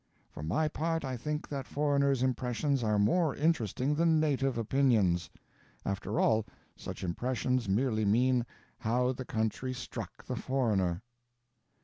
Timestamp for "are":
2.83-2.97